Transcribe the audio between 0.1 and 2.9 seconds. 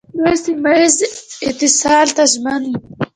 دوی سیمه ییز اتصال ته ژمن دي.